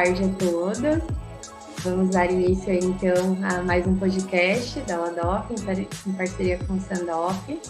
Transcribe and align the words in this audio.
tarde 0.00 0.24
a 0.24 0.28
todos. 0.38 1.02
Vamos 1.84 2.08
dar 2.08 2.30
início 2.30 2.72
então 2.72 3.36
a 3.42 3.62
mais 3.62 3.86
um 3.86 3.94
podcast 3.98 4.80
da 4.80 4.96
LADOF, 4.96 5.52
em 6.08 6.12
parceria 6.12 6.58
com 6.66 6.72
o 6.72 6.80
Sandoff. 6.80 7.60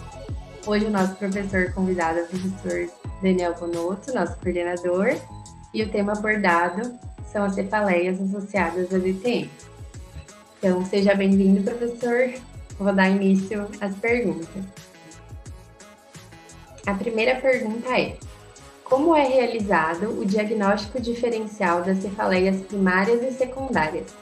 Hoje 0.65 0.85
o 0.85 0.91
nosso 0.91 1.17
professor 1.17 1.73
convidado 1.73 2.21
é 2.21 2.23
o 2.23 2.27
professor 2.27 2.89
Daniel 3.21 3.55
Bonotto, 3.59 4.15
nosso 4.15 4.37
coordenador, 4.37 5.17
e 5.75 5.83
o 5.83 5.91
tema 5.91 6.13
abordado 6.13 6.97
são 7.33 7.43
as 7.43 7.57
cefaleias 7.57 8.21
associadas 8.21 8.95
à 8.95 8.99
DTM. 8.99 9.51
Então, 10.59 10.87
seja 10.87 11.17
bem-vindo, 11.17 11.65
professor. 11.65 12.33
Vou 12.79 12.93
dar 12.95 13.09
início 13.09 13.67
às 13.81 13.97
perguntas. 13.97 14.63
A 16.87 16.95
primeira 16.95 17.41
pergunta 17.41 17.89
é: 17.89 18.17
como 18.91 19.15
é 19.15 19.23
realizado 19.23 20.21
o 20.21 20.27
diagnóstico 20.27 21.01
diferencial 21.01 21.81
das 21.81 21.99
cefaleias 21.99 22.61
primárias 22.63 23.23
e 23.23 23.31
secundárias? 23.31 24.13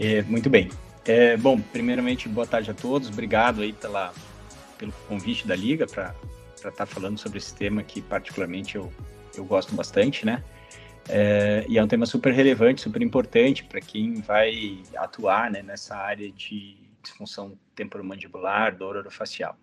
É, 0.00 0.22
muito 0.22 0.48
bem. 0.48 0.70
É, 1.04 1.36
bom, 1.36 1.60
primeiramente, 1.60 2.26
boa 2.26 2.46
tarde 2.46 2.70
a 2.70 2.74
todos. 2.74 3.10
Obrigado 3.10 3.60
aí 3.60 3.74
pela, 3.74 4.14
pelo 4.78 4.92
convite 5.06 5.46
da 5.46 5.54
Liga 5.54 5.86
para 5.86 6.14
estar 6.56 6.70
tá 6.72 6.86
falando 6.86 7.18
sobre 7.18 7.36
esse 7.36 7.54
tema 7.54 7.82
que, 7.82 8.00
particularmente, 8.00 8.76
eu, 8.76 8.90
eu 9.36 9.44
gosto 9.44 9.74
bastante, 9.74 10.24
né? 10.24 10.42
É, 11.06 11.66
e 11.68 11.76
é 11.76 11.84
um 11.84 11.88
tema 11.88 12.06
super 12.06 12.32
relevante, 12.32 12.80
super 12.80 13.02
importante 13.02 13.62
para 13.64 13.80
quem 13.80 14.22
vai 14.22 14.78
atuar 14.96 15.50
né, 15.50 15.60
nessa 15.62 15.94
área 15.96 16.30
de 16.32 16.76
disfunção 17.02 17.58
temporomandibular, 17.74 18.74
dor 18.74 18.96
orofacial. 18.96 19.54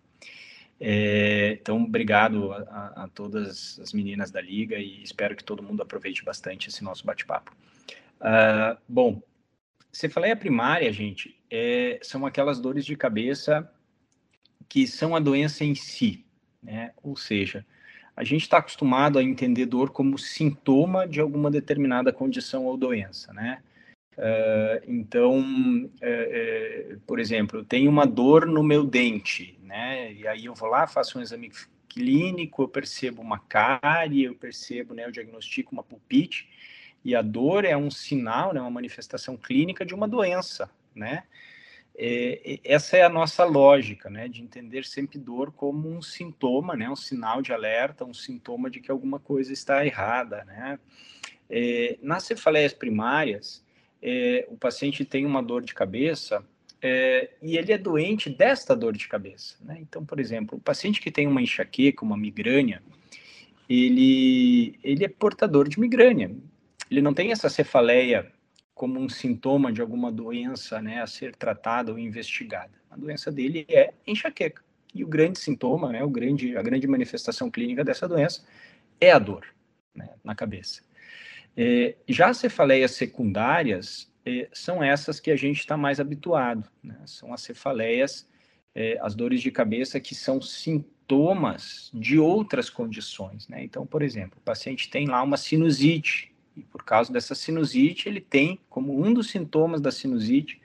É, 0.79 1.57
então, 1.59 1.83
obrigado 1.83 2.53
a, 2.53 3.03
a, 3.03 3.07
todas 3.13 3.79
as 3.79 3.91
meninas 3.91 4.31
da 4.31 4.39
Liga 4.39 4.77
e 4.77 5.03
espero 5.03 5.36
que 5.36 5.44
todo 5.44 5.61
mundo 5.61 5.81
aproveite 5.81 6.23
bastante 6.23 6.69
esse 6.69 6.83
nosso 6.83 7.05
bate-papo. 7.05 7.55
Uh, 8.21 8.77
bom, 8.88 9.21
cefaleia 9.91 10.36
primária, 10.36 10.91
gente, 10.94 11.38
é, 11.49 11.99
são 12.02 12.25
aquelas 12.25 12.59
dores 12.59 12.86
de 12.86 12.95
cabeça 12.95 13.69
que 14.69 14.88
são 14.88 15.16
a 15.16 15.19
doença 15.19 15.66
em 15.66 15.75
si, 15.75 16.25
né? 16.61 16.91
Ou 17.02 17.16
seja, 17.17 17.66
a 18.16 18.23
gente 18.23 18.43
está 18.43 18.59
acostumado 18.59 19.17
a 19.17 19.23
entender 19.23 19.66
dor 19.66 19.89
como 19.89 20.17
sintoma 20.17 21.08
de 21.08 21.19
alguma 21.19 21.49
determinada 21.49 22.14
condição 22.14 22.66
ou 22.66 22.77
doença, 22.77 23.33
né? 23.33 23.61
Uh, 24.20 24.84
então, 24.86 25.39
uh, 25.39 26.94
uh, 26.94 27.00
por 27.08 27.22
exemplo, 27.22 27.59
eu 27.59 27.64
tenho 27.64 27.89
uma 27.89 28.06
dor 28.06 28.45
no 28.45 28.61
meu 28.61 28.84
dente, 28.84 29.58
né? 29.64 30.11
E 30.11 30.28
aí 30.28 30.45
eu 30.45 30.53
vou 30.53 30.67
lá, 30.67 30.86
faço 30.88 31.17
um 31.17 31.22
exame 31.22 31.50
clínico, 31.88 32.61
eu 32.61 32.67
percebo 32.67 33.22
uma 33.22 33.39
cárie, 33.39 34.26
eu 34.26 34.36
percebo, 34.36 34.94
né, 34.94 35.06
eu 35.06 35.11
diagnostico 35.11 35.72
uma 35.72 35.84
pulpite, 35.84 36.50
e 37.03 37.16
a 37.16 37.22
dor 37.22 37.64
é 37.64 37.78
um 37.78 37.89
sinal, 37.89 38.53
né, 38.53 38.59
uma 38.59 38.70
manifestação 38.70 39.38
clínica 39.38 39.86
de 39.86 39.95
uma 39.95 40.08
doença, 40.08 40.70
né? 40.94 41.23
É, 41.95 42.59
essa 42.64 42.98
é 42.98 43.04
a 43.04 43.09
nossa 43.09 43.45
lógica, 43.45 44.09
né, 44.09 44.28
de 44.28 44.42
entender 44.42 44.86
sempre 44.86 45.17
dor 45.17 45.52
como 45.52 45.89
um 45.89 46.02
sintoma, 46.02 46.76
né, 46.76 46.89
um 46.89 46.95
sinal 46.95 47.42
de 47.42 47.54
alerta, 47.54 48.04
um 48.06 48.14
sintoma 48.14 48.70
de 48.70 48.81
que 48.81 48.92
alguma 48.92 49.20
coisa 49.20 49.54
está 49.54 49.86
errada, 49.86 50.44
né? 50.44 50.78
É, 51.50 51.98
nas 52.02 52.23
cefaleias 52.23 52.73
primárias, 52.73 53.64
é, 54.02 54.45
o 54.50 54.58
paciente 54.58 55.03
tem 55.03 55.25
uma 55.25 55.42
dor 55.42 55.64
de 55.64 55.73
cabeça 55.73 56.44
é, 56.81 57.31
e 57.42 57.58
ele 57.58 57.73
é 57.73 57.78
doente 57.78 58.30
desta 58.30 58.75
dor 58.75 58.95
de 58.95 59.08
cabeça. 59.08 59.55
Né? 59.61 59.78
Então, 59.81 60.05
por 60.05 60.19
exemplo, 60.19 60.58
o 60.58 60.61
paciente 60.61 61.02
que 61.02 61.11
tem 61.11 61.28
uma 61.28 61.42
enxaqueca, 61.42 62.05
uma 62.05 62.17
migrânia, 62.17 62.81
ele, 63.70 64.80
ele 64.83 65.05
é 65.05 65.09
portador 65.09 65.67
de 65.67 65.80
migrânia. 65.80 66.31
Ele 66.89 67.02
não 67.02 67.14
tem 67.14 67.31
essa 67.31 67.50
cefaleia 67.50 68.31
como 68.73 68.99
um 68.99 69.10
sintoma 69.10 69.71
de 69.71 69.82
alguma 69.82 70.11
doença 70.11 70.81
né, 70.81 71.02
a 71.02 71.08
ser 71.08 71.36
tratada 71.36 71.92
ou 71.92 71.99
investigada. 71.99 72.71
A 72.89 72.95
doença 72.95 73.31
dele 73.31 73.66
é 73.70 73.93
enxaqueca. 74.08 74.64
E 74.95 75.04
o 75.04 75.08
grande 75.08 75.37
sintoma, 75.37 75.92
né, 75.92 76.04
o 76.04 76.10
grande, 76.10 76.58
a 76.58 76.61
grande 76.61 76.87
manifestação 76.87 77.52
clínica 77.52 77.83
dessa 77.83 78.08
doença 78.08 78.43
é 78.99 79.11
a 79.11 79.20
dor 79.20 79.45
né, 79.93 80.10
na 80.23 80.33
cabeça. 80.33 80.81
É, 81.55 81.95
já 82.08 82.30
as 82.30 82.37
cefaleias 82.37 82.92
secundárias 82.92 84.10
é, 84.26 84.48
são 84.54 84.83
essas 84.83 85.20
que 85.20 85.32
a 85.32 85.36
gente 85.36 85.60
está 85.60 85.76
mais 85.76 85.99
habituado, 85.99 86.70
né? 86.83 86.98
são 87.05 87.33
as 87.33 87.42
cefaleias, 87.42 88.27
é, 88.76 88.98
as 89.02 89.15
dores 89.15 89.42
de 89.42 89.52
cabeça 89.52 89.99
que 89.99 90.15
são 90.15 90.42
sintomas 90.42 91.89
de 91.93 92.17
outras 92.20 92.70
condições. 92.70 93.48
Né? 93.48 93.64
Então, 93.64 93.86
por 93.86 94.02
exemplo, 94.02 94.37
o 94.39 94.43
paciente 94.43 94.89
tem 94.89 95.08
lá 95.08 95.21
uma 95.23 95.37
sinusite, 95.37 96.32
e 96.55 96.61
por 96.61 96.83
causa 96.83 97.11
dessa 97.11 97.33
sinusite, 97.33 98.08
ele 98.10 98.21
tem, 98.21 98.60
como 98.70 99.04
um 99.04 99.14
dos 99.14 99.30
sintomas 99.30 99.81
da 99.81 99.92
sinusite, 99.92 100.61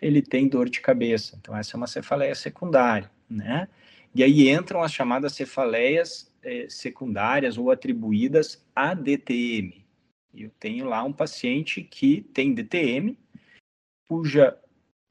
ele 0.00 0.22
tem 0.22 0.48
dor 0.48 0.68
de 0.68 0.80
cabeça. 0.80 1.36
Então, 1.40 1.56
essa 1.56 1.76
é 1.76 1.78
uma 1.78 1.86
cefaleia 1.86 2.34
secundária, 2.34 3.10
né? 3.28 3.68
E 4.14 4.22
aí 4.22 4.48
entram 4.48 4.82
as 4.82 4.92
chamadas 4.92 5.32
cefaleias 5.32 6.32
eh, 6.42 6.66
secundárias 6.68 7.58
ou 7.58 7.70
atribuídas 7.70 8.64
a 8.76 8.94
DTM, 8.94 9.83
eu 10.36 10.50
tenho 10.58 10.86
lá 10.86 11.02
um 11.02 11.12
paciente 11.12 11.82
que 11.82 12.22
tem 12.32 12.54
DTM, 12.54 13.18
cuja 14.08 14.58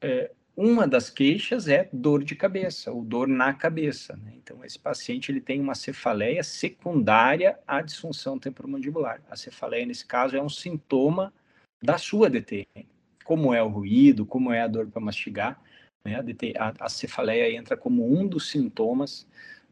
é, 0.02 0.30
uma 0.56 0.86
das 0.86 1.10
queixas 1.10 1.66
é 1.66 1.88
dor 1.92 2.22
de 2.22 2.36
cabeça, 2.36 2.92
ou 2.92 3.02
dor 3.02 3.26
na 3.26 3.52
cabeça. 3.52 4.16
Né? 4.16 4.34
Então, 4.36 4.64
esse 4.64 4.78
paciente 4.78 5.32
ele 5.32 5.40
tem 5.40 5.60
uma 5.60 5.74
cefaleia 5.74 6.44
secundária 6.44 7.58
à 7.66 7.80
disfunção 7.82 8.38
temporomandibular. 8.38 9.20
A 9.28 9.36
cefaleia, 9.36 9.84
nesse 9.84 10.06
caso, 10.06 10.36
é 10.36 10.42
um 10.42 10.48
sintoma 10.48 11.32
da 11.82 11.98
sua 11.98 12.30
DTM. 12.30 12.86
Como 13.24 13.52
é 13.52 13.62
o 13.62 13.68
ruído, 13.68 14.24
como 14.24 14.52
é 14.52 14.60
a 14.60 14.68
dor 14.68 14.86
para 14.86 15.00
mastigar, 15.00 15.60
né? 16.04 16.16
a, 16.16 16.22
DT, 16.22 16.54
a, 16.56 16.74
a, 16.80 16.88
cefaleia 16.88 17.56
entra 17.56 17.76
como 17.76 18.06
um 18.06 18.26
dos 18.26 18.50
sintomas 18.50 19.26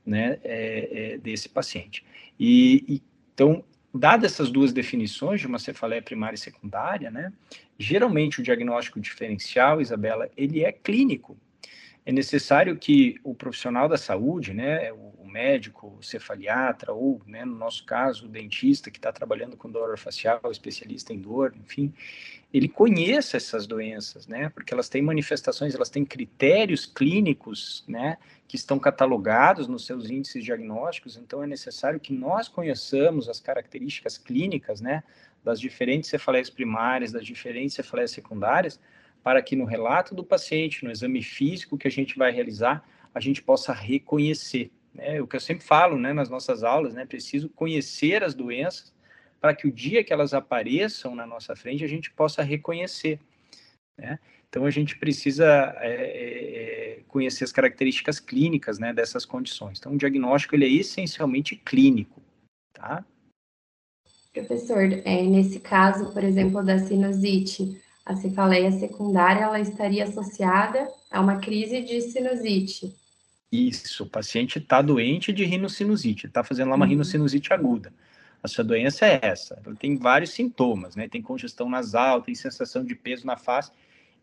né, 0.05 0.41
é, 0.43 1.13
é, 1.15 1.19
desse 1.19 1.49
paciente. 1.49 2.05
E, 2.41 2.85
e, 2.89 3.03
então, 3.35 3.65
dadas 3.95 4.33
essas 4.33 4.51
duas 4.51 4.73
definições 4.73 5.41
de 5.41 5.47
uma 5.47 5.59
cefaleia 5.59 6.03
primária 6.03 6.35
e 6.35 6.39
secundária, 6.39 7.11
né, 7.11 7.33
geralmente 7.79 8.41
o 8.41 8.43
diagnóstico 8.43 9.01
diferencial, 9.01 9.81
Isabela, 9.81 10.29
ele 10.37 10.65
é 10.65 10.73
clínico. 10.73 11.37
É 12.05 12.11
necessário 12.11 12.77
que 12.77 13.21
o 13.23 13.35
profissional 13.35 13.89
da 13.89 13.97
saúde, 13.97 14.53
né, 14.53 14.93
o 14.93 15.22
médico, 15.33 15.99
cefaliatra, 16.03 16.93
ou, 16.93 17.21
né, 17.27 17.45
no 17.45 17.57
nosso 17.57 17.85
caso, 17.85 18.27
o 18.27 18.29
dentista 18.29 18.91
que 18.91 18.99
está 18.99 19.11
trabalhando 19.11 19.57
com 19.57 19.71
dor 19.71 19.99
facial, 19.99 20.41
especialista 20.51 21.13
em 21.13 21.19
dor, 21.19 21.55
enfim, 21.57 21.93
ele 22.53 22.69
conheça 22.69 23.39
essas 23.39 23.67
doenças, 23.67 24.27
né, 24.27 24.51
porque 24.51 24.75
elas 24.75 24.89
têm 24.89 25.01
manifestações, 25.01 25.75
elas 25.75 25.89
têm 25.89 26.05
critérios 26.05 26.85
clínicos, 26.85 27.83
né, 27.89 28.19
que 28.47 28.57
estão 28.57 28.79
catalogados 28.79 29.67
nos 29.67 29.87
seus 29.87 30.11
índices 30.11 30.45
diagnósticos, 30.45 31.17
então 31.17 31.43
é 31.43 31.47
necessário 31.47 31.99
que 31.99 32.13
nós 32.13 32.49
conheçamos 32.49 33.29
as 33.29 33.41
características 33.41 34.19
clínicas, 34.19 34.81
né, 34.81 35.03
das 35.43 35.59
diferentes 35.59 36.11
cefaleias 36.11 36.51
primárias, 36.51 37.11
das 37.11 37.25
diferentes 37.25 37.75
cefaleias 37.75 38.11
secundárias, 38.11 38.79
para 39.23 39.41
que 39.41 39.57
no 39.57 39.65
relato 39.65 40.15
do 40.15 40.25
paciente, 40.25 40.85
no 40.85 40.91
exame 40.91 41.23
físico 41.23 41.79
que 41.79 41.89
a 41.89 41.91
gente 41.91 42.19
vai 42.19 42.31
realizar, 42.33 42.85
a 43.15 43.21
gente 43.21 43.43
possa 43.43 43.73
reconhecer. 43.73 44.71
Né? 44.95 45.21
O 45.21 45.27
que 45.27 45.37
eu 45.37 45.41
sempre 45.41 45.65
falo 45.65 45.97
né, 45.97 46.13
nas 46.13 46.29
nossas 46.29 46.63
aulas, 46.63 46.95
né, 46.95 47.05
preciso 47.05 47.49
conhecer 47.49 48.23
as 48.23 48.35
doenças 48.35 48.93
para 49.41 49.55
que 49.55 49.67
o 49.67 49.73
dia 49.73 50.05
que 50.05 50.13
elas 50.13 50.33
apareçam 50.33 51.15
na 51.17 51.27
nossa 51.27 51.57
frente, 51.57 51.85
a 51.85 51.89
gente 51.89 52.13
possa 52.13 52.43
reconhecer. 52.43 53.19
Né? 53.99 54.19
Então, 54.49 54.65
a 54.65 54.71
gente 54.71 54.97
precisa 54.99 55.75
é, 55.79 56.99
é, 56.99 57.01
conhecer 57.09 57.43
as 57.43 57.51
características 57.51 58.21
clínicas 58.21 58.79
né, 58.79 58.93
dessas 58.93 59.25
condições. 59.25 59.79
Então, 59.79 59.95
o 59.95 59.99
diagnóstico 59.99 60.55
ele 60.55 60.67
é 60.67 60.81
essencialmente 60.81 61.57
clínico. 61.57 62.23
Tá? 62.73 63.05
Professor, 64.33 64.83
é, 65.05 65.23
nesse 65.23 65.59
caso, 65.59 66.13
por 66.13 66.23
exemplo, 66.23 66.63
da 66.65 66.79
sinusite, 66.79 67.81
a 68.05 68.15
cefaleia 68.15 68.71
secundária 68.73 69.43
ela 69.43 69.61
estaria 69.61 70.05
associada 70.05 70.89
a 71.11 71.21
uma 71.21 71.41
crise 71.41 71.83
de 71.83 72.01
sinusite. 72.01 72.95
Isso, 73.53 74.05
o 74.05 74.09
paciente 74.09 74.59
está 74.59 74.81
doente 74.81 75.31
de 75.31 75.45
rinocinusite, 75.45 76.27
está 76.27 76.43
fazendo 76.43 76.71
lá 76.71 76.77
uma 76.77 76.87
uhum. 76.87 76.93
rinocinusite 76.93 77.53
aguda. 77.53 77.93
A 78.43 78.49
sua 78.49 78.65
doença 78.65 79.07
é 79.07 79.21
essa. 79.23 79.61
Ela 79.65 79.77
tem 79.77 79.97
vários 79.97 80.31
sintomas, 80.31 80.97
né? 80.97 81.07
Tem 81.07 81.21
congestão 81.21 81.69
nasal, 81.69 82.23
tem 82.23 82.35
sensação 82.35 82.83
de 82.83 82.95
peso 82.95 83.27
na 83.27 83.37
face 83.37 83.71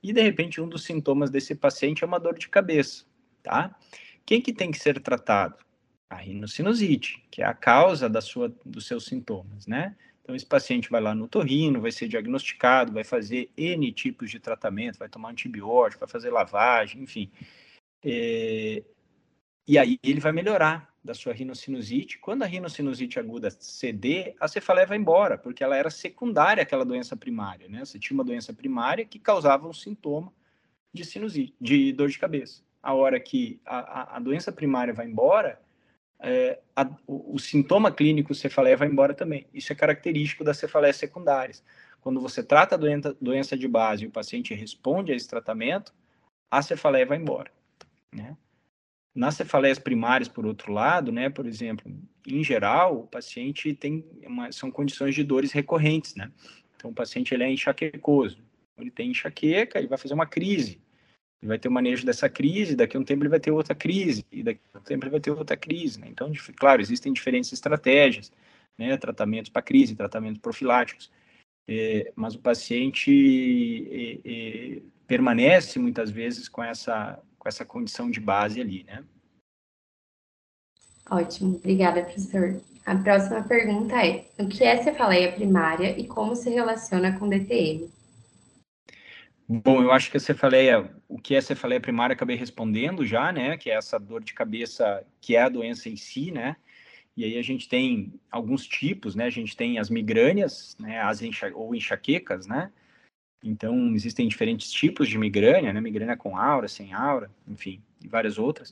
e 0.01 0.11
de 0.11 0.21
repente 0.21 0.59
um 0.59 0.67
dos 0.67 0.83
sintomas 0.83 1.29
desse 1.29 1.53
paciente 1.55 2.03
é 2.03 2.07
uma 2.07 2.19
dor 2.19 2.37
de 2.37 2.49
cabeça, 2.49 3.05
tá? 3.43 3.77
Quem 4.25 4.41
que 4.41 4.53
tem 4.53 4.71
que 4.71 4.79
ser 4.79 4.99
tratado? 4.99 5.55
A 6.09 6.15
rinocinusite, 6.15 7.23
que 7.29 7.43
é 7.43 7.45
a 7.45 7.53
causa 7.53 8.09
da 8.09 8.21
sua, 8.21 8.53
dos 8.65 8.87
seus 8.87 9.05
sintomas, 9.05 9.67
né? 9.67 9.95
Então 10.23 10.35
esse 10.35 10.45
paciente 10.45 10.89
vai 10.89 11.01
lá 11.01 11.13
no 11.13 11.27
torrino, 11.27 11.81
vai 11.81 11.91
ser 11.91 12.07
diagnosticado, 12.07 12.93
vai 12.93 13.03
fazer 13.03 13.51
N 13.55 13.91
tipos 13.91 14.31
de 14.31 14.39
tratamento, 14.39 14.97
vai 14.97 15.09
tomar 15.09 15.29
antibiótico, 15.29 15.99
vai 15.99 16.09
fazer 16.09 16.31
lavagem, 16.31 17.03
enfim. 17.03 17.29
É... 18.03 18.83
E 19.69 19.77
aí 19.77 19.99
ele 20.01 20.19
vai 20.19 20.31
melhorar 20.31 20.91
da 21.03 21.13
sua 21.13 21.31
rinocinusite. 21.31 22.17
Quando 22.17 22.41
a 22.41 22.47
rinocinusite 22.47 23.19
aguda 23.19 23.51
ceder, 23.51 24.35
a 24.39 24.47
cefaleia 24.47 24.87
vai 24.87 24.97
embora, 24.97 25.37
porque 25.37 25.63
ela 25.63 25.77
era 25.77 25.91
secundária 25.91 26.63
àquela 26.63 26.83
doença 26.83 27.15
primária, 27.15 27.69
né? 27.69 27.85
Você 27.85 27.99
tinha 27.99 28.15
uma 28.17 28.23
doença 28.23 28.51
primária 28.51 29.05
que 29.05 29.19
causava 29.19 29.67
um 29.67 29.73
sintoma 29.73 30.33
de 30.91 31.05
sinusite, 31.05 31.53
de 31.61 31.93
dor 31.93 32.09
de 32.09 32.17
cabeça. 32.17 32.63
A 32.81 32.95
hora 32.95 33.19
que 33.19 33.61
a, 33.63 33.77
a, 33.77 34.17
a 34.17 34.19
doença 34.19 34.51
primária 34.51 34.91
vai 34.91 35.05
embora, 35.05 35.61
é, 36.19 36.59
a, 36.75 36.89
o, 37.05 37.35
o, 37.35 37.37
sintoma 37.37 37.91
clínico 37.91 38.33
cefaleia 38.33 38.75
vai 38.75 38.87
embora 38.87 39.13
também. 39.13 39.45
Isso 39.53 39.71
é 39.71 39.75
característico 39.75 40.43
das 40.43 40.57
cefaleias 40.57 40.95
secundárias. 40.95 41.63
Quando 42.01 42.19
você 42.19 42.41
trata 42.41 42.73
a 42.73 42.77
doença, 42.77 43.15
doença 43.21 43.55
de 43.55 43.67
base 43.67 44.03
e 44.05 44.07
o 44.07 44.11
paciente 44.11 44.51
responde 44.55 45.11
a 45.11 45.15
esse 45.15 45.27
tratamento, 45.27 45.93
a 46.49 46.59
cefaleia 46.63 47.05
vai 47.05 47.19
embora. 47.19 47.51
Né? 48.11 48.35
Nas 49.15 49.35
cefaleias 49.35 49.79
primárias, 49.79 50.27
por 50.27 50.45
outro 50.45 50.71
lado, 50.71 51.11
né, 51.11 51.29
por 51.29 51.45
exemplo, 51.45 51.91
em 52.27 52.43
geral, 52.43 53.01
o 53.01 53.07
paciente 53.07 53.73
tem 53.73 54.05
uma, 54.23 54.51
são 54.51 54.69
condições 54.69 55.15
de 55.15 55.23
dores 55.23 55.51
recorrentes, 55.51 56.15
né? 56.15 56.31
Então, 56.75 56.91
o 56.91 56.93
paciente 56.93 57.33
ele 57.33 57.43
é 57.43 57.51
enxaquecoso, 57.51 58.37
ele 58.77 58.91
tem 58.91 59.09
enxaqueca, 59.09 59.79
ele 59.79 59.87
vai 59.87 59.97
fazer 59.97 60.13
uma 60.13 60.25
crise, 60.25 60.79
ele 61.41 61.49
vai 61.49 61.59
ter 61.59 61.67
o 61.67 61.71
manejo 61.71 62.05
dessa 62.05 62.29
crise, 62.29 62.75
daqui 62.75 62.95
a 62.95 62.99
um 62.99 63.03
tempo 63.03 63.23
ele 63.23 63.29
vai 63.29 63.39
ter 63.39 63.51
outra 63.51 63.75
crise, 63.75 64.25
e 64.31 64.43
daqui 64.43 64.61
a 64.73 64.77
um 64.77 64.83
tempo 64.83 65.03
ele 65.03 65.11
vai 65.11 65.19
ter 65.19 65.31
outra 65.31 65.57
crise, 65.57 65.99
né? 65.99 66.07
Então, 66.09 66.31
claro, 66.55 66.81
existem 66.81 67.11
diferentes 67.11 67.51
estratégias, 67.51 68.31
né? 68.77 68.95
Tratamentos 68.95 69.51
para 69.51 69.61
crise, 69.61 69.95
tratamentos 69.95 70.39
profiláticos, 70.39 71.11
é, 71.67 72.11
mas 72.15 72.33
o 72.33 72.39
paciente 72.39 73.87
é, 73.91 74.19
é, 74.25 74.81
permanece 75.05 75.77
muitas 75.77 76.09
vezes 76.09 76.49
com 76.49 76.63
essa 76.63 77.21
com 77.39 77.47
essa 77.47 77.65
condição 77.65 78.11
de 78.11 78.19
base 78.19 78.61
ali, 78.61 78.83
né? 78.83 79.03
Ótimo, 81.09 81.55
obrigada, 81.55 82.03
professor. 82.03 82.61
A 82.85 82.95
próxima 82.95 83.41
pergunta 83.43 83.95
é: 84.05 84.25
o 84.37 84.47
que 84.47 84.63
é 84.63 84.77
cefaleia 84.83 85.31
primária 85.31 85.99
e 85.99 86.05
como 86.05 86.35
se 86.35 86.49
relaciona 86.49 87.17
com 87.17 87.27
DTM? 87.27 87.89
Bom, 89.47 89.81
eu 89.81 89.91
acho 89.91 90.11
que 90.11 90.17
a 90.17 90.19
cefaleia, 90.19 90.93
o 91.07 91.17
que 91.17 91.33
é 91.33 91.41
cefaleia 91.41 91.81
primária, 91.81 92.13
acabei 92.13 92.35
respondendo 92.35 93.03
já, 93.03 93.31
né? 93.31 93.57
Que 93.57 93.71
é 93.71 93.75
essa 93.75 93.97
dor 93.99 94.23
de 94.23 94.33
cabeça, 94.33 95.03
que 95.19 95.35
é 95.35 95.41
a 95.41 95.49
doença 95.49 95.89
em 95.89 95.95
si, 95.95 96.29
né? 96.29 96.55
E 97.17 97.23
aí 97.23 97.37
a 97.37 97.41
gente 97.41 97.67
tem 97.67 98.13
alguns 98.29 98.67
tipos, 98.67 99.15
né? 99.15 99.25
A 99.25 99.31
gente 99.31 99.57
tem 99.57 99.79
as 99.79 99.89
migrâneas, 99.89 100.77
né? 100.79 101.01
As 101.01 101.23
enxa 101.23 101.51
ou 101.55 101.73
enxaquecas, 101.73 102.45
né? 102.45 102.71
Então, 103.43 103.93
existem 103.93 104.27
diferentes 104.27 104.71
tipos 104.71 105.07
de 105.07 105.17
migrânia, 105.17 105.71
né? 105.71 105.79
Migrânia 105.79 106.17
com 106.17 106.37
aura, 106.37 106.67
sem 106.67 106.93
aura, 106.93 107.31
enfim, 107.47 107.81
e 108.03 108.07
várias 108.07 108.37
outras. 108.37 108.71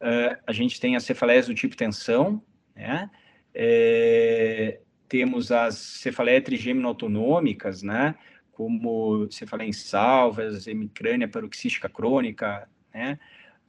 Uh, 0.00 0.36
a 0.46 0.52
gente 0.52 0.80
tem 0.80 0.96
as 0.96 1.04
cefaleias 1.04 1.46
do 1.46 1.54
tipo 1.54 1.76
tensão, 1.76 2.42
né? 2.74 3.10
É, 3.54 4.80
temos 5.08 5.52
as 5.52 5.76
cefaleias 5.76 6.42
trigêmino-autonômicas, 6.42 7.82
né? 7.82 8.14
Como 8.50 9.30
cefaleia 9.30 9.68
em 9.68 9.72
salvas, 9.72 10.66
hemicrânia 10.66 11.28
paroxística 11.28 11.88
crônica, 11.88 12.68
né? 12.92 13.18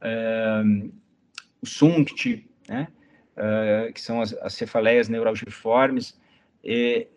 Uh, 0.00 0.92
o 1.62 1.66
SUNCT, 1.66 2.46
né? 2.68 2.88
Uh, 3.36 3.92
que 3.92 4.00
são 4.00 4.20
as, 4.20 4.34
as 4.34 4.54
cefaleias 4.54 5.08
neuralgiformes. 5.08 6.18
E, 6.62 7.08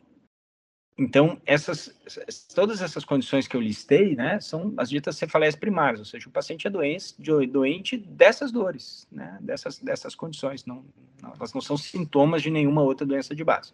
então, 0.98 1.40
essas, 1.46 1.96
todas 2.56 2.82
essas 2.82 3.06
condições 3.06 3.48
que 3.48 3.56
eu 3.56 3.62
listei, 3.62 4.16
né, 4.16 4.40
são 4.40 4.74
as 4.78 4.90
ditas 4.90 5.16
cefaleias 5.16 5.56
primárias, 5.56 6.00
ou 6.00 6.06
seja, 6.06 6.28
o 6.28 6.32
paciente 6.32 6.66
é 6.66 6.72
doente, 6.72 7.14
doente 7.48 7.98
dessas 7.98 8.52
dores, 8.52 9.08
né, 9.12 9.38
dessas, 9.40 9.78
dessas 9.78 10.16
condições, 10.16 10.66
não, 10.66 10.84
não, 11.22 11.34
elas 11.36 11.54
não 11.54 11.62
são 11.62 11.78
sintomas 11.78 12.42
de 12.42 12.50
nenhuma 12.50 12.82
outra 12.82 13.06
doença 13.06 13.36
de 13.36 13.44
base. 13.44 13.74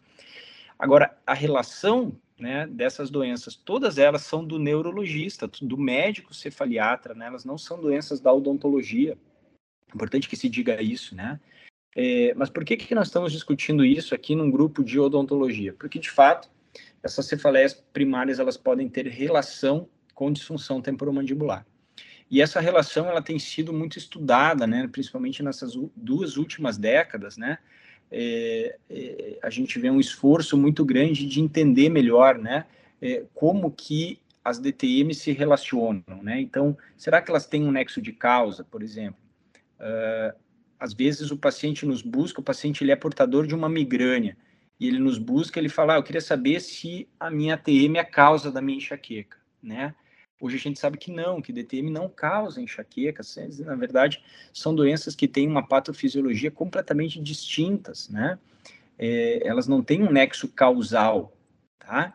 Agora, 0.77 1.17
a 1.25 1.33
relação 1.33 2.13
né, 2.37 2.67
dessas 2.67 3.09
doenças, 3.09 3.55
todas 3.55 3.97
elas 3.97 4.23
são 4.23 4.43
do 4.43 4.59
neurologista, 4.59 5.49
do 5.61 5.77
médico 5.77 6.33
cefaliatra, 6.33 7.13
né, 7.13 7.27
elas 7.27 7.45
não 7.45 7.57
são 7.57 7.79
doenças 7.79 8.19
da 8.19 8.33
odontologia. 8.33 9.17
Importante 9.95 10.27
que 10.27 10.35
se 10.35 10.49
diga 10.49 10.81
isso, 10.81 11.15
né? 11.15 11.39
É, 11.95 12.33
mas 12.33 12.49
por 12.49 12.65
que, 12.65 12.75
que 12.75 12.95
nós 12.95 13.07
estamos 13.07 13.31
discutindo 13.31 13.85
isso 13.85 14.15
aqui 14.15 14.35
num 14.35 14.49
grupo 14.49 14.83
de 14.83 14.99
odontologia? 14.99 15.73
Porque, 15.73 15.99
de 15.99 16.09
fato, 16.09 16.49
essas 17.03 17.25
cefaleias 17.25 17.73
primárias 17.73 18.39
elas 18.39 18.57
podem 18.57 18.87
ter 18.87 19.07
relação 19.07 19.87
com 20.13 20.31
disfunção 20.31 20.81
temporomandibular. 20.81 21.65
E 22.31 22.41
essa 22.41 22.59
relação 22.59 23.07
ela 23.07 23.21
tem 23.21 23.37
sido 23.37 23.73
muito 23.73 23.97
estudada, 23.97 24.65
né, 24.65 24.87
principalmente 24.91 25.43
nessas 25.43 25.73
duas 25.95 26.37
últimas 26.37 26.77
décadas, 26.77 27.37
né, 27.37 27.59
é, 28.09 28.77
é, 28.89 29.39
a 29.41 29.49
gente 29.49 29.77
vê 29.77 29.89
um 29.89 29.99
esforço 29.99 30.57
muito 30.57 30.85
grande 30.85 31.27
de 31.27 31.41
entender 31.41 31.89
melhor, 31.89 32.37
né, 32.37 32.65
é, 33.01 33.23
como 33.33 33.69
que 33.69 34.19
as 34.43 34.59
DTM 34.59 35.13
se 35.13 35.31
relacionam, 35.31 36.21
né? 36.21 36.41
Então, 36.41 36.77
será 36.97 37.21
que 37.21 37.31
elas 37.31 37.45
têm 37.45 37.63
um 37.63 37.71
nexo 37.71 38.01
de 38.01 38.11
causa, 38.11 38.63
por 38.63 38.83
exemplo? 38.83 39.19
Uh, 39.79 40.37
às 40.77 40.93
vezes 40.93 41.31
o 41.31 41.37
paciente 41.37 41.85
nos 41.85 42.01
busca, 42.01 42.41
o 42.41 42.43
paciente 42.43 42.83
ele 42.83 42.91
é 42.91 42.95
portador 42.95 43.47
de 43.47 43.55
uma 43.55 43.69
migrânia, 43.69 44.35
e 44.79 44.87
ele 44.87 44.99
nos 44.99 45.17
busca, 45.17 45.59
ele 45.59 45.69
fala, 45.69 45.93
ah, 45.93 45.97
eu 45.97 46.03
queria 46.03 46.21
saber 46.21 46.59
se 46.59 47.07
a 47.19 47.29
minha 47.29 47.55
ATM 47.55 47.97
é 47.97 48.03
causa 48.03 48.51
da 48.51 48.61
minha 48.61 48.77
enxaqueca, 48.77 49.37
né? 49.61 49.95
Hoje 50.41 50.57
a 50.57 50.59
gente 50.59 50.77
sabe 50.77 50.97
que 50.97 51.09
não, 51.09 51.41
que 51.41 51.53
DTM 51.53 51.89
não 51.89 52.09
causa 52.09 52.61
enxaqueca, 52.61 53.21
na 53.59 53.75
verdade 53.75 54.21
são 54.53 54.75
doenças 54.75 55.15
que 55.15 55.25
têm 55.25 55.47
uma 55.47 55.65
patofisiologia 55.65 56.51
completamente 56.51 57.21
distintas, 57.21 58.09
né? 58.09 58.37
É, 58.99 59.47
elas 59.47 59.67
não 59.67 59.81
têm 59.81 60.03
um 60.03 60.11
nexo 60.11 60.49
causal, 60.49 61.37
tá? 61.79 62.13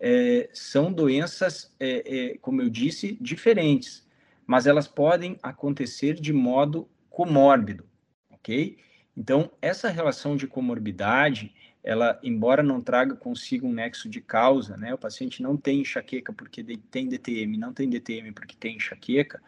É, 0.00 0.50
são 0.52 0.92
doenças, 0.92 1.72
é, 1.78 2.32
é 2.32 2.38
como 2.38 2.60
eu 2.62 2.68
disse, 2.68 3.16
diferentes, 3.20 4.04
mas 4.44 4.66
elas 4.66 4.88
podem 4.88 5.38
acontecer 5.40 6.14
de 6.14 6.32
modo 6.32 6.88
comórbido, 7.08 7.84
ok? 8.30 8.76
Então, 9.18 9.50
essa 9.60 9.88
relação 9.88 10.36
de 10.36 10.46
comorbidade, 10.46 11.52
ela, 11.82 12.20
embora 12.22 12.62
não 12.62 12.80
traga 12.80 13.16
consigo 13.16 13.66
um 13.66 13.72
nexo 13.72 14.08
de 14.08 14.20
causa, 14.20 14.76
né, 14.76 14.94
o 14.94 14.98
paciente 14.98 15.42
não 15.42 15.56
tem 15.56 15.80
enxaqueca 15.80 16.32
porque 16.32 16.62
tem 16.88 17.08
DTM, 17.08 17.56
não 17.58 17.72
tem 17.72 17.90
DTM 17.90 18.30
porque 18.30 18.54
tem 18.54 18.76
enxaqueca, 18.76 19.42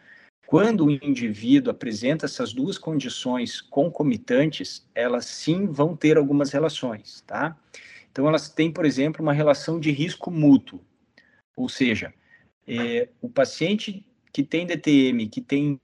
quando 0.45 0.87
o 0.87 0.91
indivíduo 0.91 1.71
apresenta 1.71 2.25
essas 2.25 2.51
duas 2.51 2.77
condições 2.77 3.61
concomitantes, 3.61 4.85
elas 4.93 5.23
sim 5.23 5.67
vão 5.67 5.95
ter 5.95 6.17
algumas 6.17 6.51
relações, 6.51 7.21
tá? 7.25 7.57
Então, 8.11 8.27
elas 8.27 8.49
têm, 8.49 8.69
por 8.69 8.85
exemplo, 8.85 9.21
uma 9.21 9.31
relação 9.31 9.79
de 9.79 9.89
risco 9.89 10.29
mútuo, 10.29 10.81
ou 11.55 11.69
seja, 11.69 12.13
é, 12.67 13.07
o 13.21 13.29
paciente 13.29 14.05
que 14.33 14.43
tem 14.43 14.65
DTM, 14.65 15.29
que 15.29 15.39
tem 15.39 15.79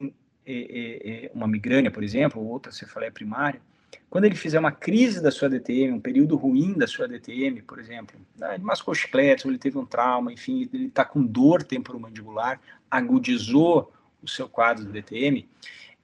é, 0.46 1.26
é, 1.26 1.32
uma 1.34 1.48
migrânia, 1.48 1.90
por 1.90 2.04
exemplo, 2.04 2.42
ou 2.42 2.50
outra 2.50 2.74
cefaleia 2.74 3.14
primária, 3.14 3.62
quando 4.10 4.26
ele 4.26 4.36
fizer 4.36 4.60
uma 4.60 4.72
crise 4.72 5.22
da 5.22 5.32
sua 5.32 5.50
DTM, 5.50 5.94
um 5.94 6.00
período 6.00 6.36
ruim 6.36 6.74
da 6.74 6.88
sua 6.88 7.08
DTM, 7.08 7.62
por 7.62 7.80
exemplo, 7.80 8.20
né, 8.38 8.56
ele 8.56 8.64
mascou 8.64 8.96
chiclete, 8.96 9.46
ou 9.46 9.52
ele 9.52 9.60
teve 9.60 9.78
um 9.78 9.86
trauma, 9.86 10.32
enfim, 10.32 10.70
ele 10.74 10.88
está 10.88 11.04
com 11.04 11.22
dor 11.22 11.64
temporomandibular, 11.64 12.60
agudizou 12.90 13.92
o 14.22 14.28
seu 14.28 14.48
quadro 14.48 14.86
de 14.86 14.92
DTM, 14.92 15.48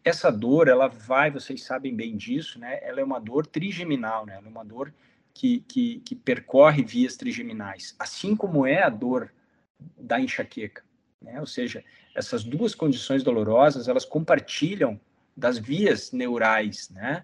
essa 0.04 0.30
dor, 0.30 0.68
ela 0.68 0.88
vai, 0.88 1.32
vocês 1.32 1.64
sabem 1.64 1.96
bem 1.96 2.18
disso, 2.18 2.60
né? 2.60 2.80
Ela 2.82 3.00
é 3.00 3.04
uma 3.04 3.20
dor 3.20 3.46
trigeminal, 3.48 4.26
né? 4.26 4.36
Ela 4.36 4.48
é 4.48 4.50
uma 4.50 4.66
dor 4.66 4.94
que, 5.34 5.62
que, 5.62 6.02
que 6.02 6.14
percorre 6.16 6.84
vias 6.84 7.16
trigeminais, 7.16 7.96
assim 7.98 8.36
como 8.36 8.68
é 8.68 8.84
a 8.84 8.90
dor 8.90 9.32
da 9.98 10.20
enxaqueca, 10.20 10.84
né? 11.22 11.40
Ou 11.40 11.46
seja, 11.46 11.84
essas 12.14 12.44
duas 12.44 12.76
condições 12.76 13.24
dolorosas, 13.24 13.88
elas 13.88 14.04
compartilham 14.04 15.00
das 15.36 15.58
vias 15.58 16.12
neurais, 16.12 16.90
né? 16.90 17.24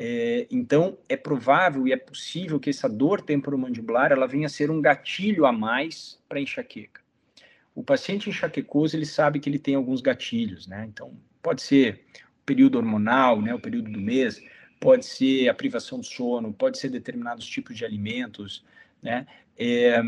É, 0.00 0.46
então, 0.48 0.96
é 1.08 1.16
provável 1.16 1.88
e 1.88 1.92
é 1.92 1.96
possível 1.96 2.60
que 2.60 2.70
essa 2.70 2.88
dor 2.88 3.20
temporomandibular 3.20 4.12
ela 4.12 4.28
venha 4.28 4.46
a 4.46 4.48
ser 4.48 4.70
um 4.70 4.80
gatilho 4.80 5.44
a 5.44 5.50
mais 5.50 6.22
para 6.28 6.40
enxaqueca. 6.40 7.00
O 7.74 7.82
paciente 7.82 8.30
enxaquecoso, 8.30 8.96
ele 8.96 9.04
sabe 9.04 9.40
que 9.40 9.50
ele 9.50 9.58
tem 9.58 9.74
alguns 9.74 10.00
gatilhos, 10.00 10.68
né? 10.68 10.86
Então, 10.88 11.18
pode 11.42 11.62
ser 11.62 12.04
o 12.40 12.44
período 12.46 12.78
hormonal, 12.78 13.42
né, 13.42 13.52
o 13.52 13.58
período 13.58 13.90
do 13.90 14.00
mês, 14.00 14.40
pode 14.78 15.04
ser 15.04 15.48
a 15.48 15.54
privação 15.54 15.98
do 15.98 16.06
sono, 16.06 16.52
pode 16.52 16.78
ser 16.78 16.90
determinados 16.90 17.44
tipos 17.44 17.76
de 17.76 17.84
alimentos, 17.84 18.64
né? 19.02 19.26
É, 19.56 20.00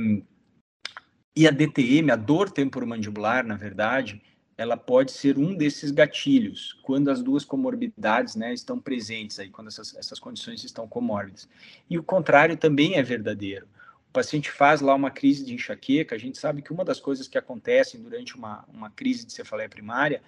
e 1.35 1.49
a 1.49 1.51
DTM, 1.51 2.13
a 2.13 2.17
dor 2.17 2.49
temporomandibular, 2.49 3.45
na 3.45 3.57
verdade, 3.57 4.23
ela 4.61 4.77
pode 4.77 5.13
ser 5.13 5.39
um 5.39 5.55
desses 5.55 5.91
gatilhos, 5.91 6.79
quando 6.83 7.11
as 7.11 7.23
duas 7.23 7.47
comorbidades 7.47 8.37
né, 8.37 8.53
estão 8.53 8.79
presentes, 8.79 9.39
aí, 9.39 9.49
quando 9.49 9.69
essas, 9.69 9.97
essas 9.97 10.21
condições 10.21 10.63
estão 10.63 10.87
comórbidas. 10.87 11.49
E 11.89 11.99
o 11.99 12.03
contrário 12.03 12.55
também 12.59 12.97
é 12.97 13.03
verdadeiro. 13.03 13.67
O 14.11 14.13
paciente 14.13 14.51
faz 14.51 14.83
lá 14.83 14.95
uma 14.95 15.11
crise 15.11 15.47
de 15.47 15.55
enxaqueca, 15.55 16.15
a 16.15 16.19
gente 16.19 16.37
sabe 16.37 16.61
que 16.61 16.75
uma 16.75 16.85
das 16.85 17.01
coisas 17.01 17.27
que 17.27 17.39
acontecem 17.39 18.03
durante 18.03 18.37
uma, 18.37 18.63
uma 18.71 18.91
crise 18.91 19.25
de 19.25 19.33
cefaleia 19.33 19.67
primária 19.67 20.21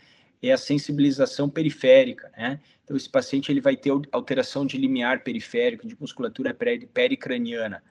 é 0.43 0.51
a 0.51 0.57
sensibilização 0.57 1.51
periférica, 1.51 2.33
né? 2.35 2.59
Então, 2.85 2.97
esse 2.97 3.11
paciente 3.11 3.53
ele 3.53 3.61
vai 3.61 3.77
ter 3.77 3.91
alteração 4.11 4.65
de 4.65 4.79
limiar 4.79 5.23
periférico, 5.23 5.87
de 5.87 5.95
musculatura 6.01 6.57
pericraniana. 6.95 7.83